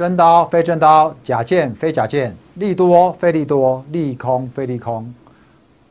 [0.00, 5.14] 真刀非真刀，假剑非假剑，利多非利多，利空非利空。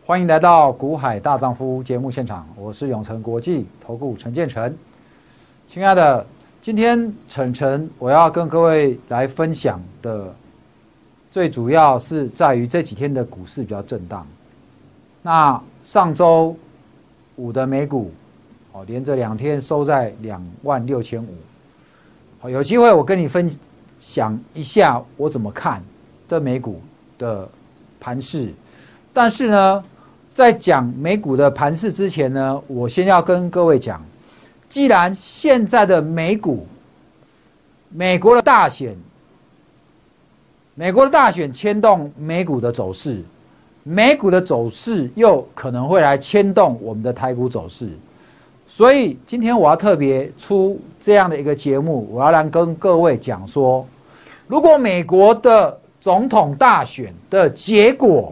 [0.03, 4.75] 欢迎来到股海大丈夫节目现场，我是永成国际投顾陈建成。
[5.67, 6.25] 亲爱的，
[6.59, 10.33] 今天晨晨我要跟各位来分享的，
[11.29, 14.25] 最主要是在于这几天的股市比较震荡。
[15.21, 16.55] 那上周
[17.35, 18.11] 五的美股，
[18.71, 21.27] 哦，连着两天收在两万六千五。
[22.39, 23.47] 好，有机会我跟你分。
[23.99, 25.83] 想一下，我怎么看
[26.27, 26.81] 这美股
[27.17, 27.47] 的
[27.99, 28.51] 盘势？
[29.13, 29.83] 但是呢，
[30.33, 34.01] 在讲美股的盘势之前呢，我先要跟各位讲，
[34.69, 36.65] 既然现在的美股，
[37.89, 38.95] 美国的大选，
[40.75, 43.21] 美国的大选牵动美股的走势，
[43.83, 47.89] 美股的走势又可能会来牵动我们的台股走势。
[48.71, 53.83] 所以今天我要特别出这样的一个节目，我要来跟各位讲说，
[54.45, 58.31] 如果美国的总统大选的结果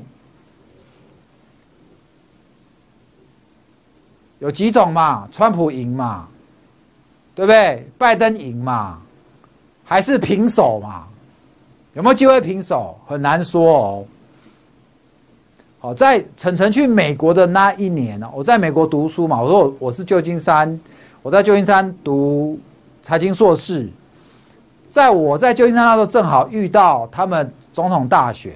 [4.38, 5.28] 有几种嘛？
[5.32, 6.28] 川普赢嘛，
[7.34, 7.88] 对不对？
[7.98, 9.02] 拜登赢嘛，
[9.84, 11.08] 还是平手嘛？
[11.96, 12.96] 有没有机会平手？
[13.08, 14.06] 很难说哦。
[15.88, 19.42] 好，在晨晨去美国的那一年呢，我在美国读书嘛。
[19.42, 20.78] 我说我是旧金山，
[21.22, 22.60] 我在旧金山读
[23.02, 23.88] 财经硕士。
[24.90, 28.52] 在我在旧金山那时候，正好遇到他们总统大选，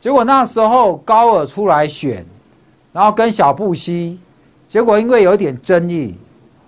[0.00, 2.26] 结果那时候高尔出来选，
[2.92, 4.18] 然后跟小布希，
[4.66, 6.16] 结果因为有一点争议，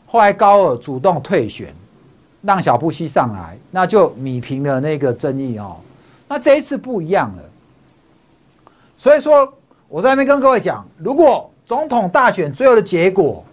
[0.07, 1.75] 后来高尔主动退选，
[2.43, 5.79] 让小布希上来，那就米平了那个争议哦。
[6.29, 7.43] 那这一次不一样了。
[8.97, 9.53] 所以说，
[9.95, 13.45] 我在那边跟各位讲，如果总统大选最后的结果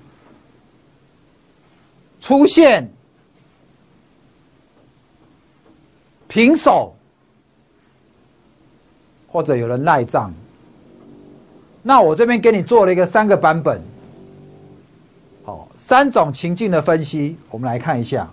[2.19, 2.91] 出现
[6.27, 6.95] 平手，
[9.27, 10.33] 或者有人赖账，
[11.83, 13.79] 那我这边给你做了一个三个版本，
[15.43, 18.27] 好，三种情境的分析，我们来看一下，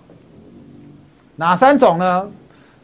[1.37, 2.31] 哪三种呢？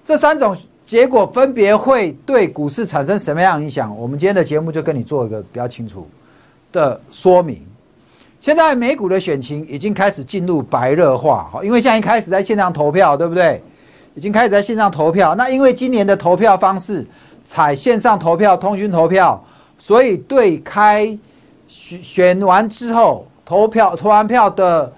[0.05, 0.55] 这三种。
[0.95, 3.93] 结果分别会对股市产生什么样影响？
[3.99, 6.09] 我们今天的节目就跟你做一个比较清楚
[6.71, 7.67] 的说明。
[8.39, 13.61] 现在美股的选情已经开始进入白热化，因为现在开始在线上投票，对不对？
[14.15, 15.35] 已经开始在线上投票。
[15.35, 17.05] 那因为今年的投票方式
[17.45, 19.45] 采线上投票、通讯投票，
[19.77, 21.07] 所以对开
[21.67, 24.93] 选选完之后投票投完票的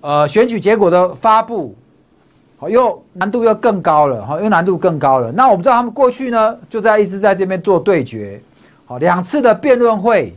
[0.00, 1.76] 呃选举结果的发布。
[2.60, 5.32] 好，又难度又更高了，哈，又难度更高了。
[5.32, 8.38] 那我们知道他们过去呢，就在一直在这边做对决，
[8.84, 10.34] 好，两次的辩论会，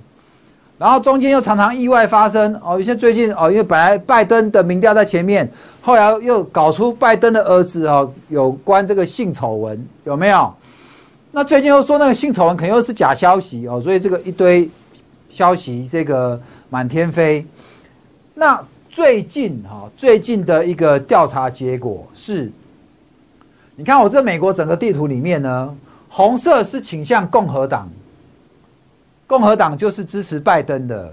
[0.78, 5.52] 然后中间又常常意外发生，哦，有些最近哦，因为本来拜登的民调在前面，
[5.82, 10.54] 后来又搞出拜登的儿子哦，有关这个性丑闻有没有？
[11.34, 14.70] 那最近又说那个性丑闻肯定又是假消息哦，所以这个一堆
[15.30, 17.46] 消息这个满天飞，
[18.34, 18.58] 那。
[18.94, 22.52] 最近哈，最近的一个调查结果是，
[23.76, 25.76] 你看我这美国整个地图里面呢，
[26.08, 27.90] 红色是倾向共和党，
[29.26, 31.12] 共和党就是支持拜登的，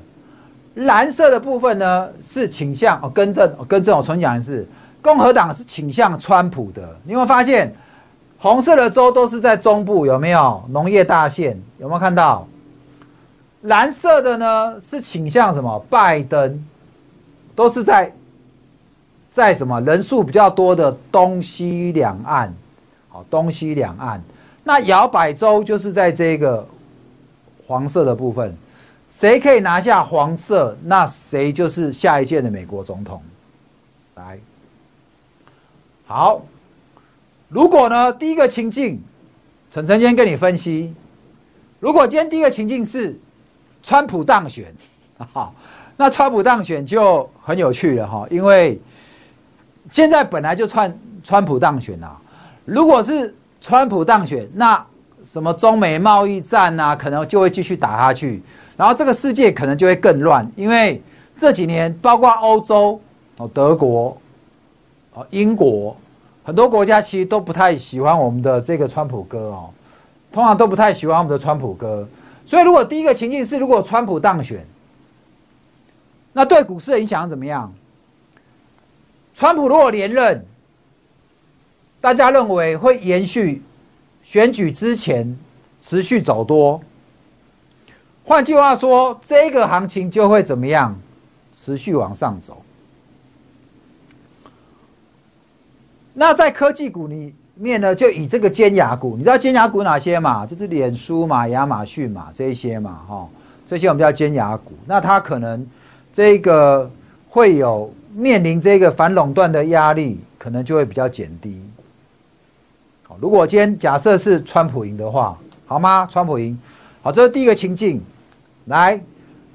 [0.74, 4.68] 蓝色的部分呢是倾向哦，跟正跟正我重讲一次，
[5.00, 6.82] 共和党是倾向川普的。
[7.04, 7.74] 你有没有发现，
[8.36, 11.58] 红色的州都是在中部，有没有农业大县？
[11.78, 12.46] 有没有看到？
[13.62, 15.82] 蓝色的呢是倾向什么？
[15.88, 16.62] 拜登。
[17.54, 18.12] 都是在
[19.30, 22.52] 在怎么人数比较多的东西两岸，
[23.08, 24.22] 好，东西两岸，
[24.64, 26.66] 那摇摆州就是在这个
[27.66, 28.56] 黄色的部分，
[29.08, 33.22] 谁可以拿下黄色，那谁就是下一届的美国总统。
[34.16, 34.38] 来，
[36.06, 36.42] 好，
[37.48, 39.00] 如果呢第一个情境，
[39.70, 40.94] 陈晨今天跟你分析，
[41.78, 43.18] 如果今天第一个情境是
[43.82, 44.74] 川普当选，
[45.32, 45.54] 好。
[46.00, 48.80] 那川普当选就很有趣了哈，因为
[49.90, 52.16] 现在本来就川川普当选啊，
[52.64, 54.82] 如果是川普当选，那
[55.22, 58.42] 什么中美贸易战啊，可能就会继续打下去，
[58.78, 61.02] 然后这个世界可能就会更乱，因为
[61.36, 62.98] 这几年包括欧洲
[63.36, 64.16] 哦、德国
[65.12, 65.94] 哦、英国
[66.42, 69.68] 很多国家其实都不太喜欢我们的这个川普哥哦，
[70.32, 72.08] 通常都不太喜欢我们的川普哥，
[72.46, 74.64] 所以如果第一个情境是如果川普当选。
[76.32, 77.72] 那对股市的影响怎么样？
[79.34, 80.44] 川普如果连任，
[82.00, 83.62] 大家认为会延续
[84.22, 85.38] 选举之前
[85.80, 86.80] 持续走多。
[88.24, 90.96] 换句话说，这个行情就会怎么样？
[91.52, 92.62] 持续往上走。
[96.12, 100.46] 那在科技股里面呢，就以这个尖牙股，你知道尖牙股哪些嘛？
[100.46, 103.28] 就是脸书嘛、亚马逊嘛这一些嘛，哈，
[103.66, 104.72] 这些我们叫尖牙股。
[104.86, 105.66] 那它可能
[106.12, 106.90] 这个
[107.28, 111.60] 会有面临这个反垄断的压力，可能就会比较减低。
[113.02, 116.06] 好，如果今天假设是川普赢的话，好吗？
[116.10, 116.58] 川普赢，
[117.02, 118.02] 好，这是第一个情境。
[118.66, 119.00] 来，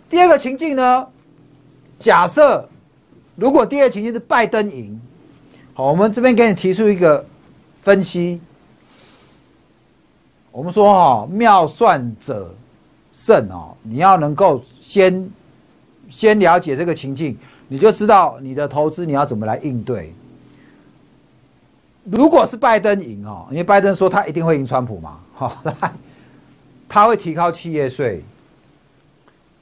[0.09, 1.07] 第二个情境呢？
[1.99, 2.67] 假设
[3.35, 4.99] 如果第二情境是拜登赢。
[5.73, 7.25] 好，我们这边给你提出一个
[7.81, 8.39] 分析。
[10.51, 12.55] 我们说哈，妙算者
[13.11, 15.29] 胜哦，你要能够先
[16.15, 20.13] 先了解这个情境，你就知道你的投资你要怎么来应对。
[22.05, 25.91] 如果是拜登赢哦，因为拜登说他一定会赢川普嘛， 好来，
[26.87, 28.23] 他会提高企业税。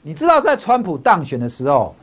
[0.04, 1.96] 你知道在川普当选的时候，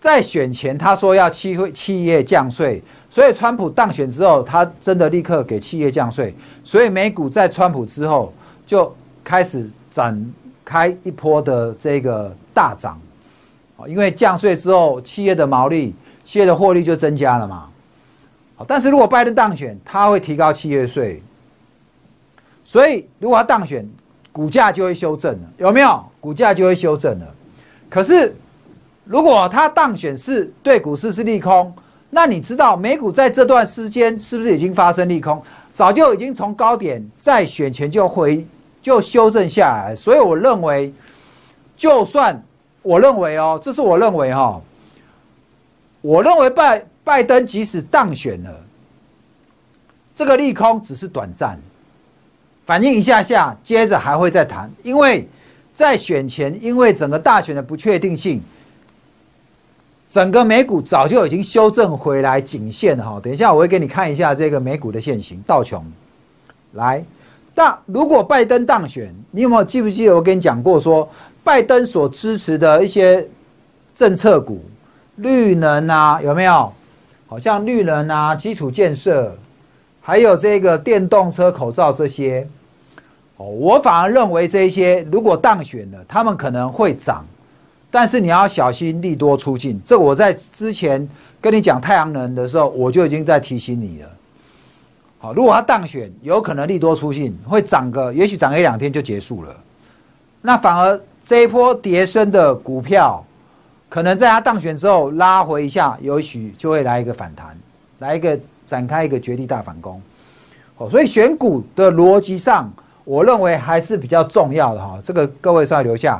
[0.00, 2.80] 在选前他说要企会企业降税。
[3.12, 6.32] 所以，川普当选之后，他真的立刻给企业降税，
[6.62, 8.32] 所以美股在川普之后
[8.64, 8.94] 就
[9.24, 10.32] 开始展
[10.64, 12.96] 开一波的这个大涨，
[13.86, 15.94] 因为降税之后，企业的毛利、
[16.24, 17.68] 企业的获利就增加了嘛。
[18.56, 21.22] 好，但是如果拜登当选，他会提高企业税，
[22.64, 23.88] 所以如果他当选，
[24.32, 26.04] 股价就会修正了，有没有？
[26.20, 27.26] 股价就会修正了。
[27.88, 28.34] 可是，
[29.04, 31.72] 如果他当选是对股市是利空。
[32.12, 35.40] 那你知道美股在这段时间是不是已经发生利空？
[35.72, 38.44] 早就已经从高点在选前就回
[38.82, 40.92] 就修正下来，所以我认为，
[41.76, 42.42] 就算
[42.82, 44.60] 我认为哦，这是我认为哈，
[46.00, 48.54] 我认为拜拜登即使当选了，
[50.14, 51.58] 这个利空只是短暂，
[52.64, 55.28] 反应一下下，接着还会再谈，因为
[55.74, 58.40] 在选前，因为整个大选的不确定性。
[60.08, 65.84] 整个美股早就已经修正回来颈线哈，等一下我会给你看一下这个美股的线型，道琼，
[66.72, 67.04] 来，
[67.60, 71.06] 那如果拜登当选，你有没有记不记得我跟你讲过说，
[71.44, 73.28] 拜登所支持的一些
[73.94, 74.64] 政策股，
[75.16, 76.72] 绿能啊，有没有？
[77.26, 79.36] 好像绿能啊，基础建设，
[80.00, 82.48] 还有这个电动车、口罩这些，
[83.36, 87.26] 哦，我反而认为这些如果当选了，他们可能会涨。
[87.90, 91.06] 但是你要小心利多出尽，这我在之前
[91.42, 94.08] 跟你讲太阳能的时候，我就已经在提醒你了。
[95.22, 99.54] 好，如果他当选，有可能利多出尽，会涨个，也许涨一两天就结束了。
[100.40, 103.22] 那反而这一波跌升的股票，
[103.90, 107.54] 可能在他当选之后拉回一下，也许就会来一个反弹，
[107.98, 110.00] 来一个展开一个绝地大反攻。
[110.78, 112.72] 哦，所以选股的逻辑上，
[113.04, 114.98] 我认为还是比较重要的哈。
[115.04, 116.18] 这个各位稍微留下。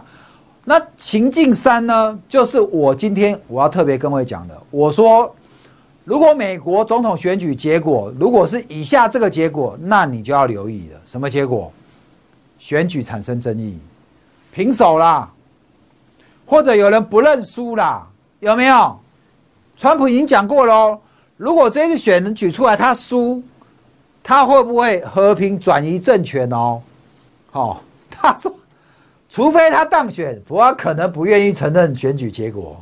[0.62, 2.18] 那情境三呢？
[2.28, 4.54] 就是我今天我要特别跟各位讲的。
[4.70, 5.34] 我说，
[6.04, 11.00] 如果美国总统选举结果如果是以下这个结果，那你就要留意了。
[11.04, 11.72] 什么结果？
[12.58, 13.78] 选举产生争议，
[14.52, 15.30] 平手啦，
[16.44, 18.06] 或者有人不认输啦，
[18.40, 18.98] 有没有？
[19.76, 21.00] 川普已经讲过喽。
[21.36, 23.42] 如果这次选举出来他输，
[24.22, 26.82] 他会不会和平转移政权哦？
[27.50, 28.52] 好，他说。
[29.32, 32.76] 除非他当选，不然可能不愿意承认选举结果，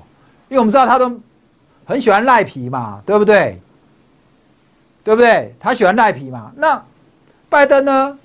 [0.48, 1.06] 因为我们知道他都
[1.88, 3.58] 很喜欢赖皮嘛，对不对？
[5.02, 5.54] 对不对？
[5.58, 6.52] 他喜欢赖皮嘛。
[6.54, 6.84] 那
[7.48, 8.18] 拜登呢？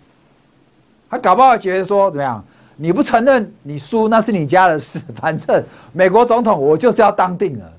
[1.09, 2.43] 他搞不好觉得说怎么样？
[2.75, 4.99] 你不承认你输，那是你家的事。
[5.15, 7.73] 反正美国总统我就是要当定了。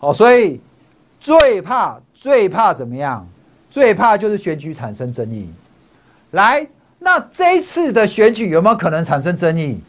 [0.00, 0.60] 哦，所以
[1.20, 3.24] 最怕最怕怎么样？
[3.70, 5.48] 最怕就是选举产生争议。
[6.32, 6.66] 来。
[7.00, 9.80] 那这一次的选举有没有可能产生争议？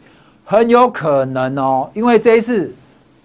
[0.44, 2.72] 很有可能哦，因为这一次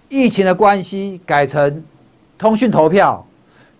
[0.08, 1.82] 疫情的关系，改成
[2.38, 3.26] 通讯投票、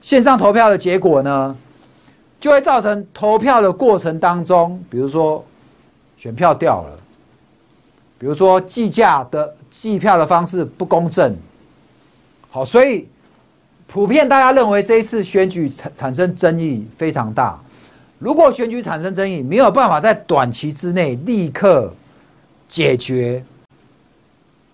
[0.02, 1.56] 线上投票的结果呢，
[2.40, 5.44] 就会造成投票的过程当中，比如说
[6.16, 6.98] 选票掉了，
[8.18, 11.36] 比如说计价的计票的方式不公正。
[12.50, 13.06] 好，所以
[13.86, 17.58] 普遍大家认为这一次选举产产生争议非常大。
[18.18, 21.92] 如果选举产生争议，没有办法在短期之内立刻
[22.66, 23.44] 解决，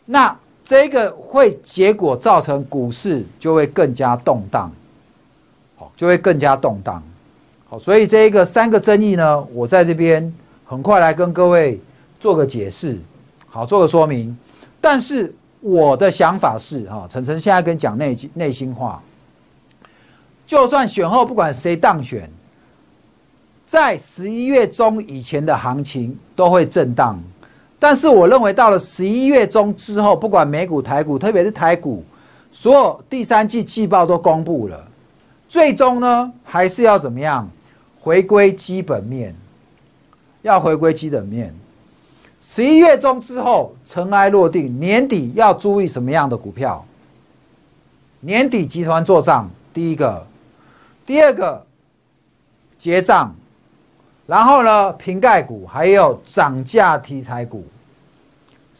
[0.04, 4.70] 那这个会结果造成股市就会更加动荡，
[5.76, 7.02] 好，就会更加动荡，
[7.68, 10.32] 好，所以这一个三个争议呢，我在这边
[10.64, 11.80] 很快来跟各位
[12.20, 12.98] 做个解释，
[13.48, 14.36] 好，做个说明。
[14.80, 19.02] 但是我的想法是，哈，晨晨现在跟讲内内心话，
[20.46, 22.30] 就算选后不管谁当选。
[23.64, 27.18] 在十一月中以前的行情都会震荡，
[27.82, 32.04] 但是我认为到了十一月中之后，不管美股、台股，特别是台股，
[32.52, 34.86] 所有第三季季报都公布了，
[35.48, 37.50] 最终呢，还是要怎么样？
[37.98, 39.34] 回归基本面，
[40.42, 41.52] 要回归基本面。
[42.40, 46.86] 十一月中之后尘埃落定，年底要注意什么样的股票？
[48.20, 50.24] 年底集团做账，第一个，
[51.04, 51.66] 第二个
[52.78, 53.34] 结账，
[54.24, 57.64] 然后呢，瓶盖股还有涨价题材股。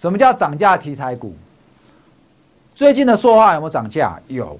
[0.03, 1.33] 什么叫涨价题材股？
[2.75, 4.19] 最近的塑化有没有涨价？
[4.27, 4.59] 有。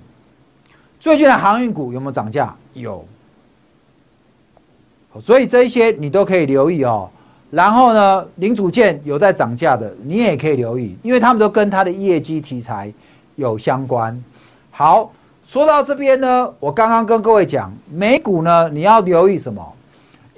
[1.01, 2.55] 最近的航运股有没有涨价？
[2.75, 3.05] 有，
[5.21, 7.11] 所以这一些你都可以留意哦。
[7.51, 12.95] 然后呢，零组件有在涨价的，你也可以留意，因为他们都跟它的业绩题材
[13.35, 14.23] 有相关。
[14.71, 15.11] 好，
[15.45, 19.75] 说到这边呢，我刚刚跟各位讲，美股呢你要留意什么？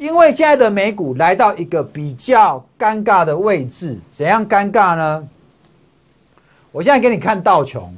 [0.05, 5.27] 因为现在的美股来到一个比较尴尬的位置，怎样尴尬呢？
[6.73, 7.91] 我现在给你看道琼。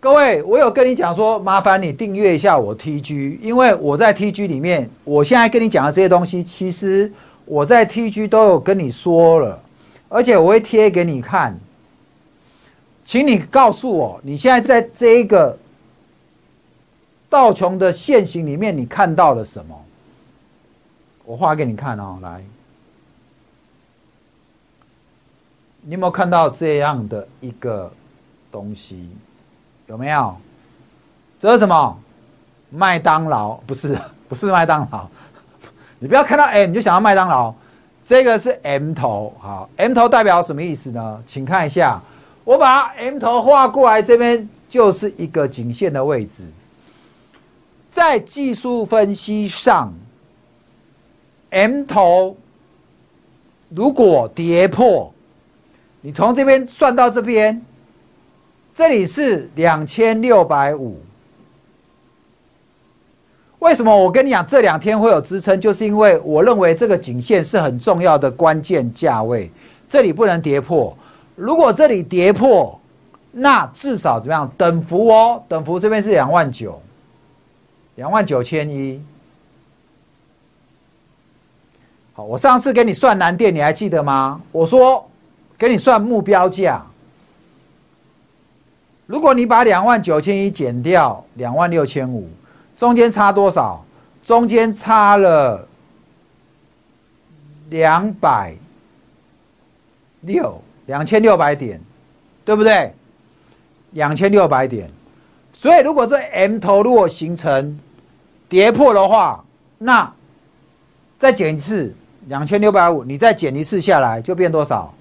[0.00, 7.10] 各位，我有跟你讲说，麻烦你订阅一下我 TG，因为我在 TG 里面，我现在跟你讲的这些东西，其实
[7.46, 9.58] 我在 TG 都有跟你说了，
[10.10, 11.58] 而且我会贴给你看，
[13.06, 15.56] 请你告诉我，你现在在这一个
[17.30, 19.74] 道琼的线型里面，你看到了什么？
[21.24, 22.42] 我画给你看哦，来，
[25.82, 27.90] 你有没有看到这样的一个
[28.52, 29.08] 东西？
[29.86, 30.36] 有没有？
[31.40, 31.98] 这是什么？
[32.70, 33.96] 麦当劳不是，
[34.28, 35.06] 不是麦当劳。
[35.98, 37.54] 你不要看到 M 你就想到麦当劳。
[38.04, 41.22] 这个是 M 头，好，M 头代表什么意思呢？
[41.26, 41.98] 请看一下，
[42.44, 46.44] 我把 M 头画过来，这边就是一个颈线的位置。
[47.88, 49.90] 在技术分析上
[51.54, 52.36] ，M 头
[53.70, 55.12] 如果跌破，
[56.00, 57.62] 你从这边算到这边。
[58.76, 60.98] 这里是两千六百五，
[63.60, 65.60] 为什么我跟你讲这两天会有支撑？
[65.60, 69.48] 就是因为我认为这个颈线是很重要的关键价位，
[69.88, 70.92] 这里不能跌破。
[71.36, 72.76] 如果这里跌破，
[73.30, 74.50] 那至少怎么样？
[74.58, 76.82] 等幅哦，等幅这边是两万九，
[77.94, 79.00] 两万九千一。
[82.16, 84.40] 好，我上次给你算南电，你还记得吗？
[84.52, 85.04] 我说
[85.58, 86.80] 给你算目标价。
[89.06, 92.28] 如果你把两万九千一减掉两万六千五，
[92.76, 93.84] 中间差多少？
[94.22, 95.66] 中间差了
[97.68, 98.54] 两百
[100.20, 101.80] 六两千六百点，
[102.44, 102.94] 对不对？
[103.90, 104.88] 两千六百点。
[105.52, 107.76] 所以如果这 M 头如果形成
[108.48, 109.44] 跌破的话，
[109.78, 110.10] 那
[111.18, 111.94] 再减一次
[112.26, 114.92] 两千六百五，你再减一次下来就变多少？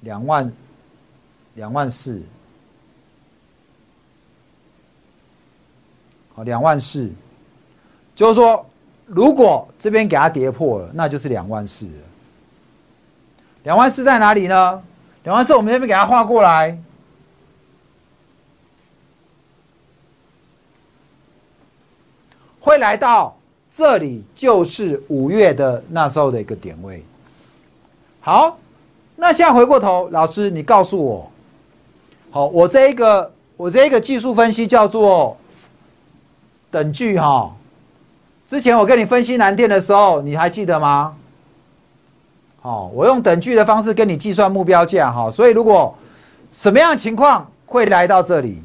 [0.00, 0.52] 两万，
[1.54, 2.20] 两万四，
[6.34, 7.08] 好，两万四，
[8.16, 8.66] 就是说，
[9.06, 11.92] 如果这边给它跌破了，那就是两万四了。
[13.62, 14.82] 两万四在哪里呢？
[15.22, 16.76] 两万四我们这边给它画过来，
[22.62, 23.36] 会来到
[23.76, 27.04] 这里，就是五月的那时候的一个点位。
[28.20, 28.56] 好。
[29.14, 31.30] 那现在回过头，老师，你告诉我，
[32.32, 35.36] 好，我这一个我这一个技术分析叫做
[36.72, 37.54] 等距哈。
[38.48, 41.14] 之前我跟你分析南电的时候，你还记得吗？
[42.62, 45.30] 好，我用等距的方式跟你计算目标价哈。
[45.30, 45.94] 所以如果
[46.50, 48.60] 什么样的情况会来到这里？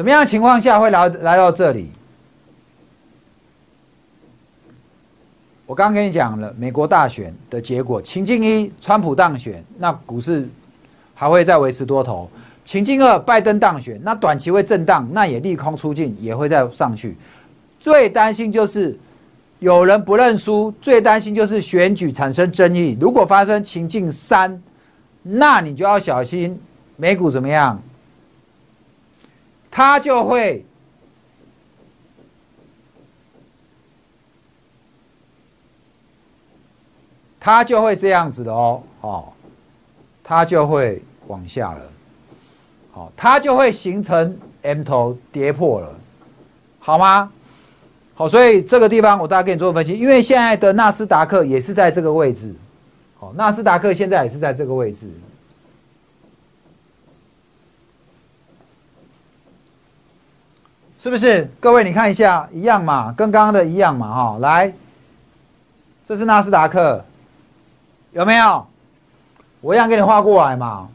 [0.00, 1.92] 什么样的情况下会来来到这里？
[5.66, 10.48] 我刚刚跟你讲了美国大选的结果，情境一，川普当选，那股市
[11.14, 12.30] 还会再维持多头；
[12.64, 17.14] 情境二，拜登当选，那短期会震荡，那也利空出尽，也会再上去。
[17.78, 18.98] 最担心就是
[19.58, 22.96] 有人不认输，最担心就是选举产生争议。
[22.98, 24.62] 如果发生情境三，
[25.22, 26.58] 那你就要小心
[26.96, 27.78] 美股怎么样，
[29.70, 30.64] 它就会。
[37.42, 39.24] 它就会这样子的哦，哦，
[40.22, 41.80] 它就会往下了，
[42.92, 45.90] 好，它就会形成 M 头跌破了，
[46.78, 47.32] 好吗？
[48.14, 52.54] 好，所以这个地方我大概给你做分析，因为现在的纳斯达克也是在这个位置，
[53.18, 55.10] 好，纳斯达克现在也是在这个位置，
[61.02, 61.50] 是不是？
[61.58, 64.70] 各位你看一下，一样嘛，跟刚刚的一样嘛，哈，来，
[66.04, 67.02] 这是纳斯达克。
[68.12, 68.66] 有没有？
[69.62, 70.90] 我一样给你画过来嘛。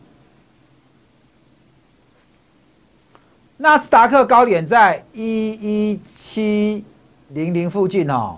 [3.57, 6.85] 纳斯达克高点在一一七
[7.29, 8.37] 零零附近哦，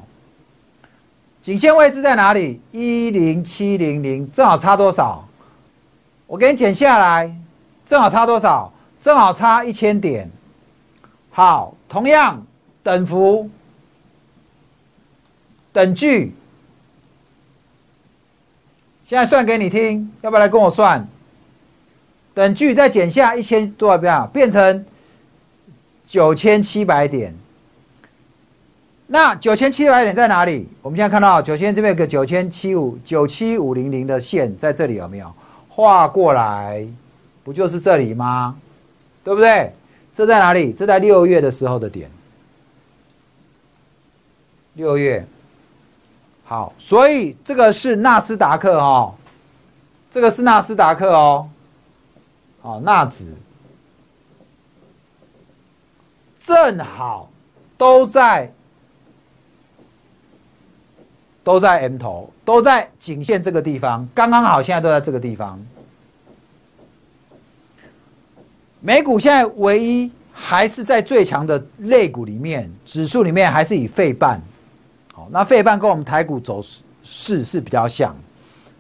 [1.42, 2.62] 颈线位置在哪里？
[2.72, 5.28] 一零七零零，正好差多少？
[6.28, 7.36] 我给你减下来，
[7.86, 8.72] 正好差多少？
[9.02, 10.32] 正好差一千点。
[11.38, 12.44] 好，同样
[12.82, 13.48] 等幅、
[15.72, 16.34] 等距，
[19.06, 21.08] 现在算给你听，要不要来跟我算？
[22.34, 24.84] 等距再减下一千多少变变成
[26.08, 27.36] 九千七百点。
[29.06, 30.68] 那九千七百点在哪里？
[30.82, 35.32] 我们现在看到九千这边有个九千七五九七五零零的线在这里有没有？
[35.70, 36.84] 画过来，
[37.44, 38.58] 不就是这里吗？
[39.24, 39.72] 对不对？
[40.18, 40.74] 这在哪里？
[40.74, 42.10] 这在六月的时候的点。
[44.74, 45.24] 六月，
[46.44, 49.14] 好，所以这个是纳斯达克哦，
[50.10, 51.48] 这个是纳斯达克哦，
[52.64, 53.32] 好，纳指
[56.40, 57.30] 正好
[57.78, 58.52] 都在
[61.44, 65.64] 都在 M 头，都在颈线这个地方，刚刚好，现在都在这个地方。
[68.88, 74.42] 美股现在唯一还是在最强的类股里面，指数里面还是以费半，
[75.14, 76.64] 好，那费半跟我们台股走
[77.04, 78.16] 势是比较像，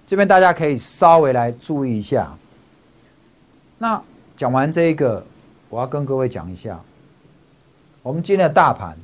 [0.05, 2.33] 这边大家可以稍微来注意一下。
[3.77, 4.01] 那
[4.37, 5.25] 讲完这一个，
[5.69, 6.79] 我要跟各位讲一下，
[8.01, 8.97] 我们今天的大盘，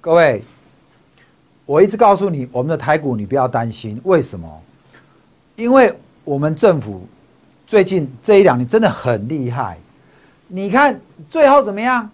[0.00, 0.42] 各位。
[1.70, 4.60] 我一直告诉你，我们的台股你不要担心，为什么？
[5.54, 7.06] 因为我们政府
[7.64, 9.78] 最近这一两年真的很厉害。
[10.48, 12.10] 你看最后怎么样？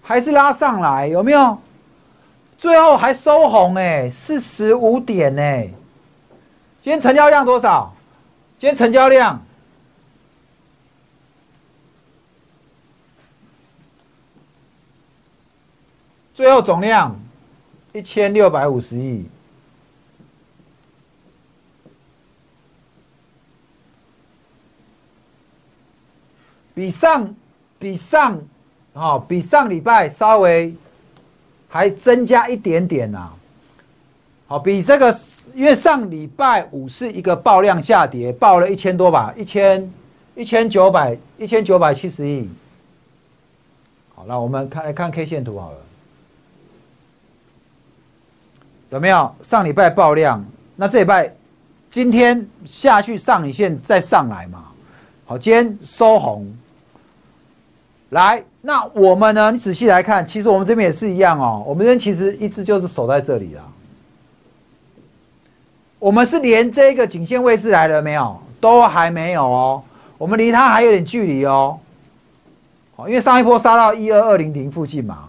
[0.00, 1.58] 还是拉上来，有没有？
[2.56, 5.68] 最后还收红哎，四十五点哎。
[6.80, 7.92] 今天成交量多少？
[8.58, 9.44] 今天成交量
[16.32, 17.18] 最后总量。
[17.92, 19.24] 一千六百五十亿，
[26.74, 27.34] 比上
[27.78, 28.40] 比上
[28.92, 30.74] 啊，比上礼拜稍微
[31.68, 33.32] 还增加一点点呐。
[34.46, 35.14] 好，比这个，
[35.54, 39.92] 因为上礼拜五是一个爆量下跌，爆了一千多吧，一千
[40.36, 42.48] 一千九百一千九百七十亿。
[44.14, 45.78] 好，那我们看来看 K 线图好了。
[48.90, 50.44] 有没有上礼拜爆量？
[50.76, 51.32] 那这礼拜
[51.90, 54.64] 今天下去上影线再上来嘛？
[55.26, 56.50] 好，今天收红。
[58.10, 59.50] 来，那我们呢？
[59.50, 61.62] 你仔细来看，其实我们这边也是一样哦。
[61.66, 63.60] 我们这边其实一直就是守在这里啊。
[65.98, 68.40] 我们是连这个颈线位置来了没有？
[68.60, 69.82] 都还没有哦。
[70.16, 71.78] 我们离它还有点距离哦。
[72.96, 75.28] 好，因为上一波杀到一二二零零附近嘛，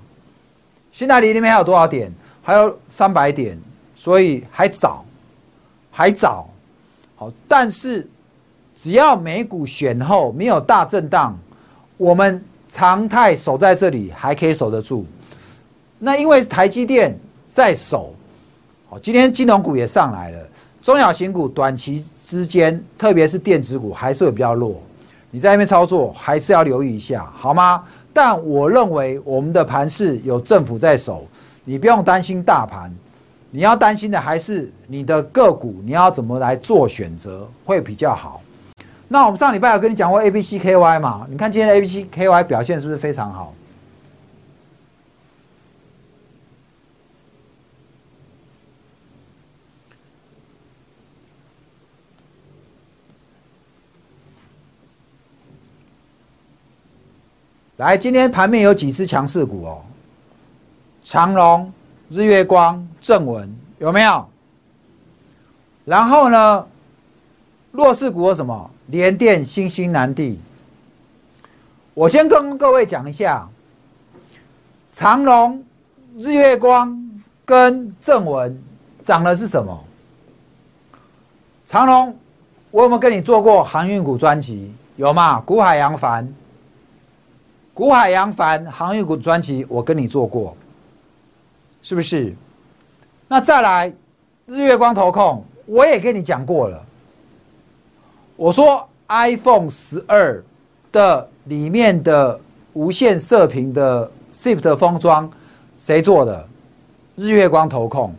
[0.94, 2.10] 现在离那边还有多少点？
[2.42, 3.58] 还有三百点，
[3.96, 5.06] 所以还早，
[5.92, 6.50] 还早。
[7.16, 8.08] 好，但是
[8.76, 11.38] 只要美股选后没有大震荡，
[11.98, 15.06] 我们常态守在这里还可以守得住。
[15.98, 17.18] 那因为台积电
[17.50, 18.14] 在守，
[18.90, 20.40] 好，今天金融股也上来了，
[20.82, 24.82] 中小型股短期之间，特别是电子股还是会比较弱。
[25.30, 27.84] 你在那边操作还是要留意一下，好吗？
[28.14, 31.28] 但我认为我们的盘势有政府在守。
[31.70, 32.92] 你不用担心大盘，
[33.52, 38.42] 你要担心的还是你的个股，你要怎么来做选择会比较好。
[39.08, 41.28] 那我们上礼拜有跟你讲过 A、B、C、K、Y 嘛？
[41.30, 43.54] 你看今天的 A、B、C、K、Y 表现是不是非常好？
[57.78, 59.84] 来，今天盘面有几只强势股哦？
[61.10, 61.74] 长隆、
[62.08, 64.30] 日月光、正文有没有？
[65.84, 66.68] 然后呢？
[67.72, 68.70] 弱势股有什么？
[68.86, 70.40] 联电、新兴、南地。
[71.96, 73.50] 我先跟各位讲一下，
[74.92, 75.66] 长隆、
[76.20, 76.96] 日月光
[77.44, 78.62] 跟正文
[79.04, 79.84] 涨的是什么？
[81.66, 82.16] 长隆，
[82.70, 84.72] 我有没有跟你做过航运股专辑？
[84.96, 85.42] 有吗？
[85.42, 86.32] 古海洋帆、
[87.74, 90.56] 古海洋帆航运股专辑，我跟你做过。
[91.82, 92.36] 是不是？
[93.28, 93.94] 那再来，
[94.46, 96.86] 日月光投控，我也跟你讲过了。
[98.36, 100.44] 我说 iPhone 十二
[100.92, 102.40] 的里面的
[102.74, 105.30] 无线射频的，SIP 封装
[105.78, 106.48] 谁做的？
[107.16, 108.16] 日月光投控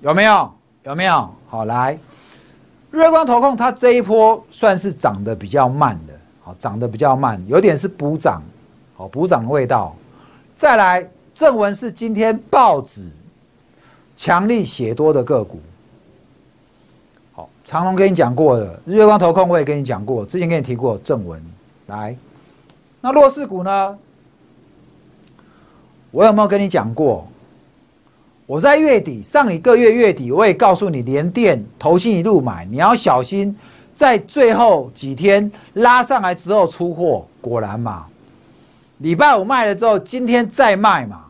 [0.00, 0.52] 有没有？
[0.84, 1.34] 有没有？
[1.48, 1.98] 好，来，
[2.90, 8.42] 日月光投控它这一波算是涨得比较慢的，好，涨得比较慢，有点是补涨，
[8.96, 9.96] 好，补涨的味道。
[10.56, 13.10] 再来，正文是今天报纸
[14.16, 15.60] 强力写多的个股。
[17.32, 21.42] 好，长隆跟你讲过的，日月光投控我也跟你讲过，之前跟你提过正文。
[21.88, 22.16] 来，
[23.00, 23.98] 那弱势股呢？
[26.12, 27.26] 我有没有跟你讲过？
[28.46, 33.56] 我在月底上一个月月底，我也告诉你，连电投信一路买，你要小心，
[33.94, 37.26] 在最后几天拉上来之后出货。
[37.40, 38.06] 果然嘛。
[38.98, 41.23] 礼拜五卖了之后，今天再卖嘛？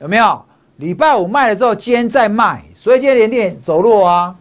[0.00, 0.44] 有没有？
[0.76, 4.36] 礼拜五卖了之后，今天再卖，所以今天连电走弱啊，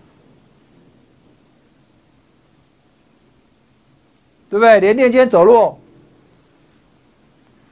[4.49, 4.79] 对不对？
[4.79, 5.79] 连电今天走弱，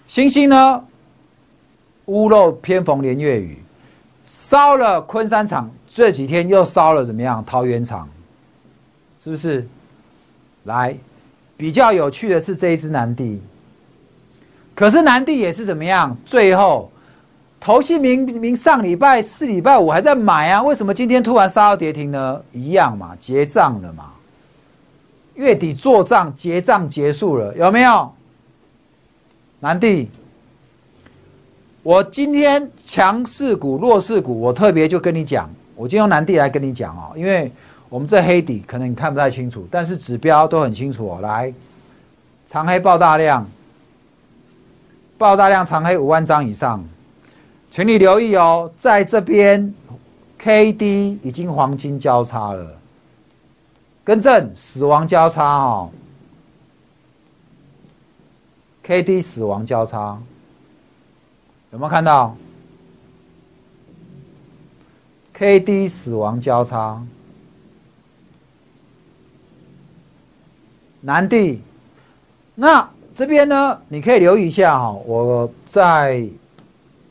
[0.07, 0.83] 星星呢？
[2.05, 3.57] 屋漏偏逢连月雨，
[4.25, 7.43] 烧了昆山厂，这几天又烧了怎么样？
[7.45, 8.09] 桃园厂，
[9.19, 9.67] 是不是？
[10.63, 10.97] 来。
[11.57, 13.41] 比较有趣的是这一只南帝，
[14.75, 16.17] 可是南帝也是怎么样？
[16.25, 16.91] 最后，
[17.65, 22.39] 投信明明上礼拜四、礼拜五还在买啊，为什么今天突然杀到跌停呢？
[22.51, 24.11] 一样嘛，结账了嘛，
[25.33, 28.13] 月底做账结账结束了，有没有？
[29.59, 30.11] 南帝，
[31.81, 37.51] 我今天强势股、弱势股，我特别就跟你讲，我今天用南帝来跟你讲哦，因为。
[37.87, 41.19] 我们这黑底可能你看不太清楚，但是指标都很清楚哦。
[41.21, 41.53] 来，
[42.45, 43.47] 长黑爆大量，
[45.17, 46.83] 爆大量长黑五万张以上，
[47.75, 49.75] 请你留意哦，在这边
[50.37, 52.79] K D 已经黄金交叉了，
[54.01, 55.91] 更正死亡交叉哦
[58.81, 60.17] ，K D 死亡交叉，
[61.71, 62.37] 有没有看到
[65.33, 67.05] ？K D 死亡交叉。
[71.01, 71.61] 南地，
[72.55, 73.81] 那这边呢？
[73.89, 74.93] 你可以留意一下哈。
[74.93, 76.25] 我在，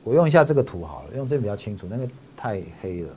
[0.05, 3.09] 我用一下这个图好了，用这比较清楚，那个太黑了。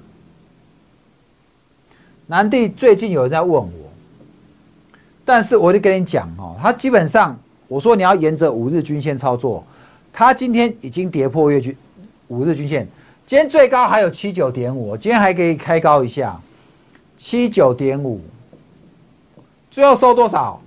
[2.25, 3.69] 南帝最近有人在问我，
[5.23, 9.63] 但是我就跟你讲哦，他基本上我说你要沿着五日均线操作，
[10.11, 11.75] 他今天已经跌破月均
[12.29, 12.87] 五日均线，
[13.25, 16.39] 今天最高还有七九点五，今天还可以开高一下，
[17.17, 18.21] 七九点五，
[19.69, 20.61] 最后收多少？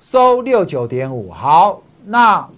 [0.00, 2.48] 收六九点五，好，那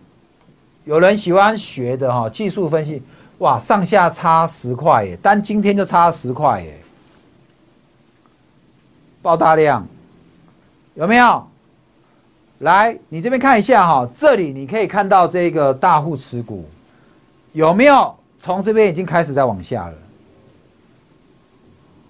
[0.85, 3.03] 有人喜欢学的哈，技术分析，
[3.39, 6.79] 哇，上下差十块耶，但今天就差十块耶，
[9.23, 9.87] 爆大量，
[10.95, 11.47] 有没有？
[12.59, 16.65] 来，你这边看一下哈，这里你可以看到这个大户持股
[17.53, 19.95] 有没有从这边已经开始在往下了？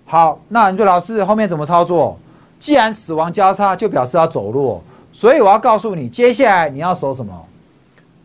[0.05, 2.19] 好，那你说老师后面怎么操作？
[2.59, 4.83] 既然死亡交叉，就表示要走弱。
[5.13, 7.47] 所以我要告诉你，接下来你要守什么？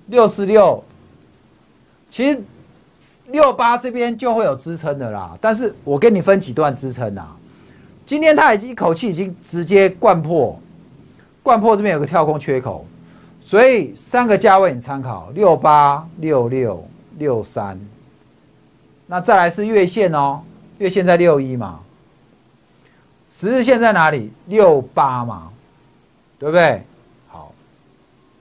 [0.10, 0.84] 六四六，
[2.10, 2.42] 其实
[3.28, 5.38] 六八这边就会有支撑的啦。
[5.40, 7.36] 但是我跟你分几段支撑啊。
[8.06, 10.60] 今天它已经一口气已经直接灌破，
[11.42, 12.86] 灌破这边有个跳空缺口，
[13.44, 16.84] 所以三个价位你参考：六八、六六、
[17.18, 17.80] 六三。
[19.08, 20.42] 那再来是月线哦，
[20.80, 21.80] 月线在六一嘛，
[23.32, 24.32] 十日线在哪里？
[24.48, 25.50] 六八嘛。
[26.40, 26.82] 对不对？
[27.28, 27.52] 好，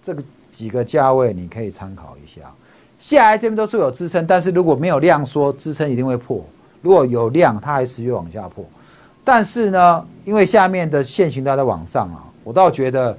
[0.01, 0.23] 这个
[0.59, 2.41] 几个价位你可以参考一下。
[2.99, 6.45] 下来这边都是有支撑，但是如果没有量说支撑一定会破；
[6.83, 8.65] 如果有量，它还持续往下破。
[9.23, 13.17] 但是呢，因为下面的线形都在往上啊，我倒觉得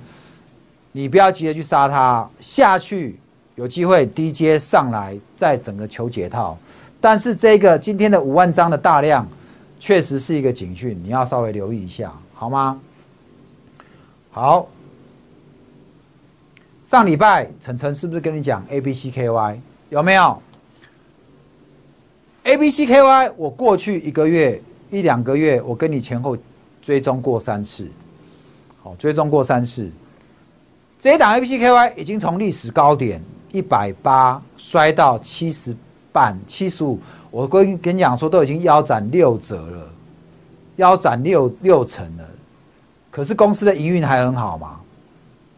[0.91, 3.17] 你不要急着去杀它，下去
[3.55, 6.57] 有机会低阶上来再整个求解套。
[6.99, 9.25] 但是这个今天的五万张的大量，
[9.79, 12.77] 确实是一个警讯，你要稍微留意一下，好吗？
[14.29, 14.67] 好，
[16.89, 20.41] 上礼拜晨晨是不是跟你讲 A B C K Y 有没有
[22.45, 26.35] ？A B C K Y 我过去一个月一两个月，我跟你前后
[26.81, 27.87] 追踪过三次，
[28.81, 29.87] 好，追踪过三次。
[30.97, 33.21] 这一档 A B C K Y 已经从历史高点
[33.51, 35.77] 一百八摔到七十
[36.11, 36.99] 半、七十五，
[37.29, 39.91] 我跟跟你讲说都已经腰斩六折了，
[40.77, 42.27] 腰斩六六成了。
[43.11, 44.78] 可是公司的营运还很好嘛？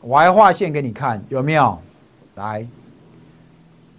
[0.01, 1.79] 我还画线给你看，有没有？
[2.35, 2.65] 来，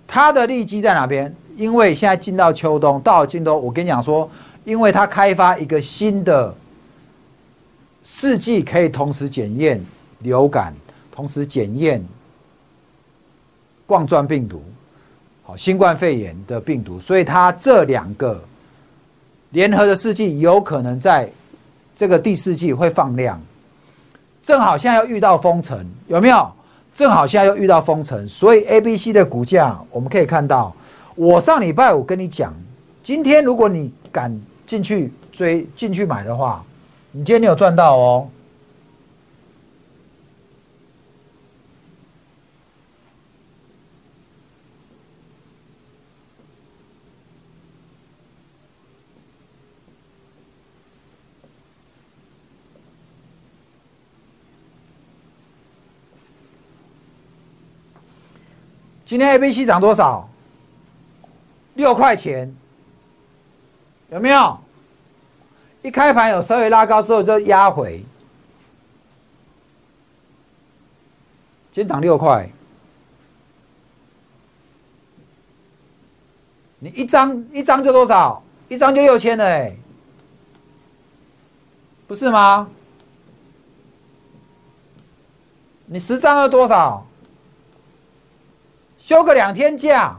[0.06, 1.34] 它的利基在哪边？
[1.56, 4.28] 因为现在进到秋冬，到了进冬，我跟你讲说，
[4.64, 6.52] 因为它开发一个新的
[8.02, 9.80] 四季可以同时检验
[10.20, 10.74] 流感，
[11.10, 12.02] 同时检验
[13.86, 14.62] 冠状病毒，
[15.42, 18.42] 好，新冠肺炎的病毒，所以它这两个
[19.50, 21.28] 联合的试剂有可能在
[21.94, 23.38] 这个第四季会放量，
[24.42, 25.78] 正好现在又遇到封城，
[26.08, 26.50] 有没有？
[26.92, 30.74] 正好现在又遇到封城，所以 A、B、C 的股价我们可以看到，
[31.14, 32.54] 我上礼拜五跟你讲，
[33.02, 36.62] 今天如果你敢进去追、进去买的话，
[37.12, 38.28] 你今天你有赚到哦。
[59.12, 60.26] 今天 A、B、C 涨多少？
[61.74, 62.50] 六块钱，
[64.08, 64.58] 有没有？
[65.82, 68.02] 一开盘有稍微拉高之后就压回，
[71.72, 72.48] 今天涨六块，
[76.78, 78.42] 你一张一张就多少？
[78.70, 79.76] 一张就六千了哎，
[82.06, 82.66] 不是吗？
[85.84, 87.06] 你十张要多少？
[89.12, 90.16] 休个两天假，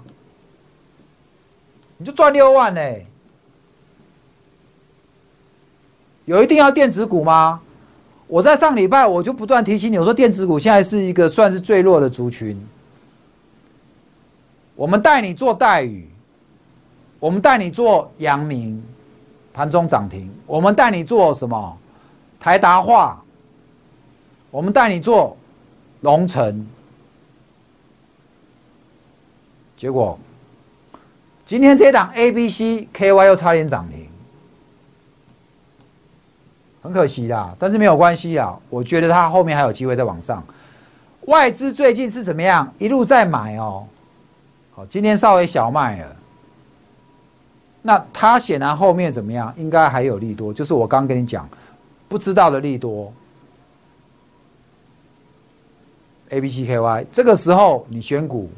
[1.97, 2.79] 你就赚六万呢。
[6.25, 7.60] 有一定要电子股吗？
[8.27, 12.56] 我在上礼拜我就不断提醒你，我说电子股现在是一个算是最弱的族群。
[14.75, 16.08] 我们带你做待遇，
[17.19, 18.79] 我们带你做阳明，
[19.53, 20.32] 盘中涨停。
[20.45, 21.77] 我们带你做什么？
[22.39, 23.19] 台达化。
[24.51, 25.36] 我们带你做
[26.01, 26.63] 龙城。
[29.84, 30.17] 结果，
[31.43, 34.08] 今天这档 A、B、C、K、Y 又差点涨停，
[36.82, 37.54] 很可惜啦。
[37.60, 40.41] 但是没有关系啊，我觉得它后面还有机会再往上。
[41.26, 42.74] 外资最近是怎么样？
[42.80, 43.86] 一路在买哦。
[44.74, 46.15] 好，今天稍微小卖了。
[47.82, 49.54] 那它显然后面怎么样？
[49.58, 51.46] 应该还有利多，就是我刚跟你讲
[52.08, 53.12] 不知道的利多。
[56.30, 58.50] A、B、C、K、Y，这个时候你选股。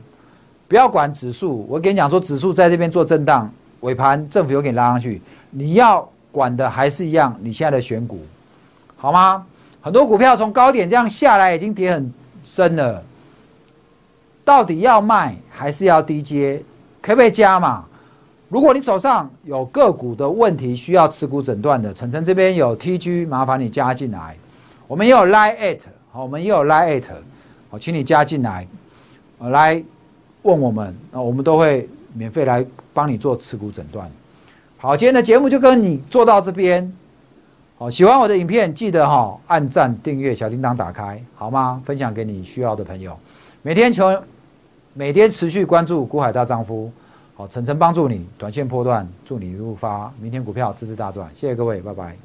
[0.68, 3.52] 不要管指数，我跟你讲说，指数在这边做震荡，
[3.82, 8.20] 尾盘政府又给你拉上去，你要管的还是一样，你现在的选股，
[8.98, 9.46] 好吗？
[9.80, 12.12] 很多股票从高点这样下来，已经跌很
[12.44, 13.04] 深了，
[14.44, 16.64] 到底要卖还是要低接？
[17.00, 17.86] 可不可以加嘛？
[18.50, 24.36] 如果你手上有个股的问题需要持股诊断的，晨晨这边有 TG，麻烦你加进来。
[24.88, 27.04] 我们也有 Line at，好，我们也有 Line at，
[27.70, 28.68] 好，请你加进来，
[29.40, 29.84] 来。
[30.46, 34.10] 问我们，那我们都会免费来帮你做持股诊断。
[34.78, 36.92] 好，今天的节目就跟你做到这边。
[37.80, 41.82] 好，喜欢我的影片，记得哈按赞、订阅、小叮当打开，好吗？
[41.84, 43.18] 分享给你需要的朋友。
[43.64, 44.16] 每天求，
[44.94, 46.92] 每天持续关注股海大丈夫。
[47.34, 51.28] 好，晨晨帮助你，短线破断，祝你入发，明天股票支持大赚。
[51.34, 52.25] 谢谢各位，拜拜。